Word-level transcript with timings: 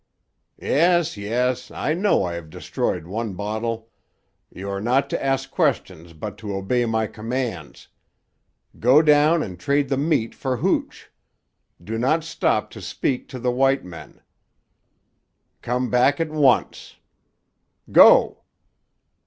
Yes, 0.59 1.15
yes; 1.15 1.69
I 1.69 1.93
know 1.93 2.23
I 2.23 2.33
have 2.33 2.49
destroyed 2.49 3.05
one 3.05 3.35
bottle. 3.35 3.91
You 4.51 4.67
are 4.71 4.81
not 4.81 5.11
to 5.11 5.23
ask 5.23 5.51
questions 5.51 6.13
but 6.13 6.39
to 6.39 6.55
obey 6.55 6.85
my 6.87 7.05
commands. 7.05 7.87
Go 8.79 9.03
down 9.03 9.43
and 9.43 9.59
trade 9.59 9.89
the 9.89 9.97
meat 9.97 10.33
for 10.33 10.57
hooch. 10.57 11.11
Do 11.79 11.99
not 11.99 12.23
stop 12.23 12.71
to 12.71 12.81
speak 12.81 13.29
to 13.29 13.37
the 13.37 13.51
white 13.51 13.85
men. 13.85 14.21
Come, 15.61 15.91
back 15.91 16.19
at 16.19 16.29
once. 16.31 16.95
Go!" 17.91 18.41